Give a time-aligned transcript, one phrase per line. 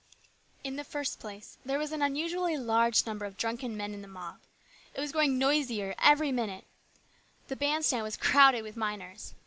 [0.63, 4.07] In the first place there was an unusually large number of drunken men in the
[4.07, 4.39] mob.
[4.95, 6.65] It was growing noisier every minute.
[7.49, 9.35] The band stand was crowded with miners.